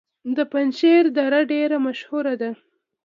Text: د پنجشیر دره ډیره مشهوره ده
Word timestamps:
د 0.35 0.37
پنجشیر 0.51 1.03
دره 1.17 1.41
ډیره 1.51 1.77
مشهوره 1.85 2.33
ده 2.41 2.51